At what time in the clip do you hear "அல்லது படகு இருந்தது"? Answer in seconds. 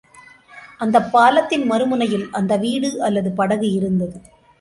3.01-4.17